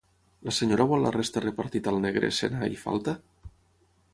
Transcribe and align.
La 0.47 0.53
senyora 0.59 0.87
vol 0.91 1.03
la 1.07 1.11
resta 1.15 1.43
repartit 1.45 1.91
al 1.91 1.99
negre, 2.07 2.33
senar 2.39 2.71
i 2.77 2.81
falta? 2.87 3.15